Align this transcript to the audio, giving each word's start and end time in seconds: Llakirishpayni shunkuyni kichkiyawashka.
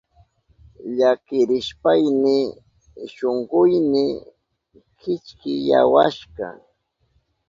Llakirishpayni 0.97 2.37
shunkuyni 3.13 4.05
kichkiyawashka. 4.99 6.47